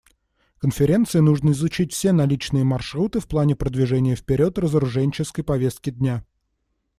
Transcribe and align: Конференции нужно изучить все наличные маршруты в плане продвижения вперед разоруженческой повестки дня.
Конференции 0.57 1.19
нужно 1.19 1.51
изучить 1.51 1.93
все 1.93 2.11
наличные 2.11 2.63
маршруты 2.63 3.19
в 3.19 3.27
плане 3.27 3.55
продвижения 3.55 4.15
вперед 4.15 4.57
разоруженческой 4.57 5.43
повестки 5.43 5.91
дня. 5.91 6.25